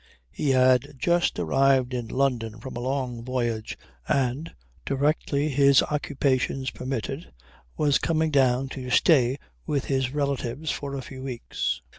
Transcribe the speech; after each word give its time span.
He 0.31 0.49
had 0.49 0.95
just 0.97 1.37
arrived 1.37 1.93
in 1.93 2.07
London 2.07 2.59
from 2.59 2.75
a 2.75 2.79
long 2.79 3.23
voyage, 3.23 3.77
and, 4.07 4.51
directly 4.83 5.47
his 5.47 5.83
occupations 5.83 6.71
permitted, 6.71 7.31
was 7.77 7.99
coming 7.99 8.31
down 8.31 8.67
to 8.69 8.89
stay 8.89 9.37
with 9.67 9.85
his 9.85 10.11
relatives 10.11 10.71
for 10.71 10.95
a 10.95 11.03
few 11.03 11.21
weeks. 11.21 11.83